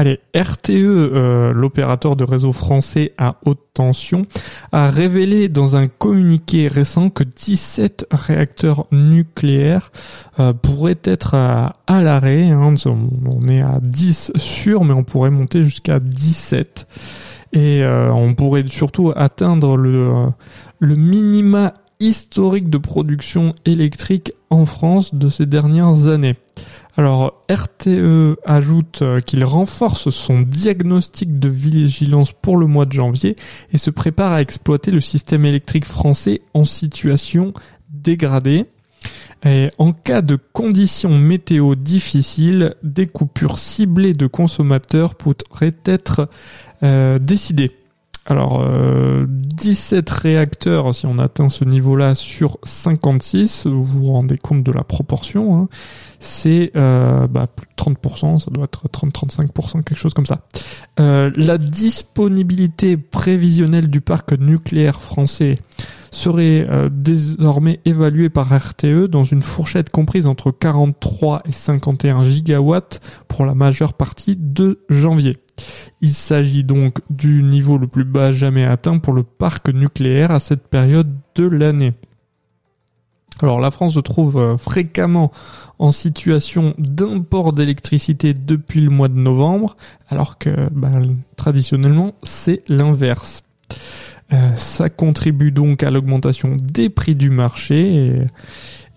Allez, 0.00 0.20
RTE, 0.32 0.70
euh, 0.70 1.52
l'opérateur 1.52 2.14
de 2.14 2.22
réseau 2.22 2.52
français 2.52 3.14
à 3.18 3.34
haute 3.44 3.58
tension, 3.74 4.26
a 4.70 4.90
révélé 4.90 5.48
dans 5.48 5.74
un 5.74 5.86
communiqué 5.86 6.68
récent 6.68 7.10
que 7.10 7.24
17 7.24 8.06
réacteurs 8.12 8.86
nucléaires 8.92 9.90
euh, 10.38 10.52
pourraient 10.52 11.00
être 11.02 11.34
à, 11.34 11.72
l'arrêt. 11.88 12.48
Hein. 12.48 12.74
on 12.86 13.48
est 13.48 13.60
à 13.60 13.80
10 13.82 14.34
sûrs, 14.36 14.84
mais 14.84 14.94
on 14.94 15.02
pourrait 15.02 15.30
monter 15.30 15.64
jusqu'à 15.64 15.98
17. 15.98 16.86
Et 17.52 17.82
euh, 17.82 18.12
on 18.12 18.34
pourrait 18.34 18.64
surtout 18.68 19.12
atteindre 19.16 19.76
le, 19.76 20.12
le 20.78 20.94
minima 20.94 21.74
historique 22.00 22.70
de 22.70 22.78
production 22.78 23.54
électrique 23.64 24.32
en 24.50 24.66
France 24.66 25.14
de 25.14 25.28
ces 25.28 25.46
dernières 25.46 26.08
années. 26.08 26.36
Alors 26.96 27.44
RTE 27.48 28.38
ajoute 28.44 29.02
euh, 29.02 29.20
qu'il 29.20 29.44
renforce 29.44 30.10
son 30.10 30.40
diagnostic 30.40 31.38
de 31.38 31.48
vigilance 31.48 32.32
pour 32.32 32.56
le 32.56 32.66
mois 32.66 32.86
de 32.86 32.92
janvier 32.92 33.36
et 33.72 33.78
se 33.78 33.90
prépare 33.90 34.32
à 34.32 34.42
exploiter 34.42 34.90
le 34.90 35.00
système 35.00 35.44
électrique 35.44 35.84
français 35.84 36.40
en 36.54 36.64
situation 36.64 37.52
dégradée. 37.90 38.66
Et 39.44 39.68
en 39.78 39.92
cas 39.92 40.22
de 40.22 40.36
conditions 40.52 41.16
météo 41.16 41.76
difficiles, 41.76 42.74
des 42.82 43.06
coupures 43.06 43.60
ciblées 43.60 44.12
de 44.12 44.26
consommateurs 44.26 45.14
pourraient 45.14 45.76
être 45.84 46.28
euh, 46.82 47.20
décidées. 47.20 47.77
Alors, 48.30 48.62
17 49.26 50.10
euh, 50.10 50.14
réacteurs, 50.20 50.94
si 50.94 51.06
on 51.06 51.18
atteint 51.18 51.48
ce 51.48 51.64
niveau-là 51.64 52.14
sur 52.14 52.58
56, 52.62 53.66
vous 53.66 53.84
vous 53.84 54.12
rendez 54.12 54.36
compte 54.36 54.62
de 54.62 54.70
la 54.70 54.84
proportion, 54.84 55.56
hein, 55.56 55.68
c'est 56.20 56.70
euh, 56.76 57.26
bah, 57.26 57.46
plus 57.46 57.66
de 57.66 57.94
30%, 57.94 58.38
ça 58.38 58.50
doit 58.50 58.64
être 58.64 58.86
30-35%, 58.86 59.82
quelque 59.82 59.96
chose 59.96 60.12
comme 60.12 60.26
ça. 60.26 60.42
Euh, 61.00 61.30
la 61.36 61.56
disponibilité 61.56 62.98
prévisionnelle 62.98 63.88
du 63.88 64.02
parc 64.02 64.32
nucléaire 64.32 65.00
français 65.00 65.54
serait 66.10 66.66
désormais 66.90 67.80
évaluée 67.84 68.30
par 68.30 68.48
RTE 68.48 69.08
dans 69.08 69.24
une 69.24 69.42
fourchette 69.42 69.90
comprise 69.90 70.26
entre 70.26 70.50
43 70.50 71.42
et 71.46 71.52
51 71.52 72.24
gigawatts 72.24 73.00
pour 73.28 73.44
la 73.44 73.54
majeure 73.54 73.92
partie 73.92 74.34
de 74.36 74.80
janvier. 74.88 75.36
Il 76.00 76.10
s'agit 76.10 76.64
donc 76.64 76.98
du 77.10 77.42
niveau 77.42 77.78
le 77.78 77.86
plus 77.86 78.04
bas 78.04 78.32
jamais 78.32 78.64
atteint 78.64 78.98
pour 78.98 79.12
le 79.12 79.22
parc 79.22 79.68
nucléaire 79.68 80.30
à 80.30 80.40
cette 80.40 80.68
période 80.68 81.14
de 81.34 81.46
l'année. 81.46 81.94
Alors 83.40 83.60
la 83.60 83.70
France 83.70 83.94
se 83.94 84.00
trouve 84.00 84.36
euh, 84.36 84.56
fréquemment 84.56 85.30
en 85.78 85.92
situation 85.92 86.74
d'import 86.78 87.52
d'électricité 87.52 88.34
depuis 88.34 88.80
le 88.80 88.90
mois 88.90 89.08
de 89.08 89.14
novembre, 89.14 89.76
alors 90.08 90.38
que 90.38 90.68
bah, 90.72 90.90
traditionnellement 91.36 92.14
c'est 92.24 92.62
l'inverse. 92.66 93.44
Euh, 94.32 94.54
ça 94.56 94.90
contribue 94.90 95.52
donc 95.52 95.82
à 95.82 95.90
l'augmentation 95.90 96.56
des 96.60 96.90
prix 96.90 97.14
du 97.14 97.30
marché 97.30 98.26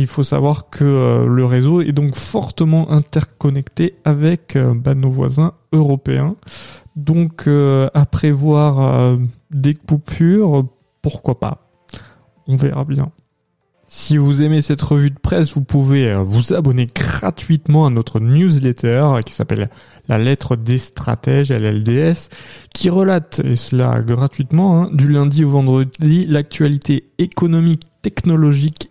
il 0.00 0.06
faut 0.06 0.22
savoir 0.22 0.70
que 0.70 0.84
euh, 0.84 1.26
le 1.26 1.44
réseau 1.44 1.80
est 1.80 1.92
donc 1.92 2.16
fortement 2.16 2.90
interconnecté 2.90 3.96
avec 4.04 4.58
bah, 4.58 4.94
nos 4.94 5.10
voisins 5.10 5.52
européens. 5.72 6.36
Donc 6.96 7.48
euh, 7.48 7.88
à 7.94 8.06
prévoir 8.06 8.80
euh, 8.80 9.16
des 9.50 9.74
coupures, 9.74 10.66
pourquoi 11.02 11.40
pas 11.40 11.68
On 12.46 12.56
verra 12.56 12.84
bien. 12.84 13.10
Si 13.86 14.16
vous 14.16 14.42
aimez 14.42 14.62
cette 14.62 14.82
revue 14.82 15.10
de 15.10 15.18
presse, 15.18 15.54
vous 15.54 15.62
pouvez 15.62 16.10
euh, 16.10 16.18
vous 16.18 16.52
abonner 16.52 16.86
gratuitement 16.86 17.86
à 17.86 17.90
notre 17.90 18.20
newsletter 18.20 19.20
qui 19.26 19.32
s'appelle 19.34 19.70
La 20.08 20.18
lettre 20.18 20.56
des 20.56 20.78
stratèges, 20.78 21.50
LLDS, 21.50 22.28
qui 22.72 22.90
relate, 22.90 23.40
et 23.44 23.56
cela 23.56 24.00
gratuitement, 24.00 24.82
hein, 24.82 24.90
du 24.92 25.08
lundi 25.08 25.44
au 25.44 25.50
vendredi, 25.50 26.26
l'actualité 26.26 27.10
économique, 27.18 27.82
technologique, 28.02 28.90